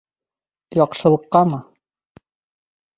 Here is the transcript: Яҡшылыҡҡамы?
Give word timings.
Яҡшылыҡҡамы? 0.79 1.63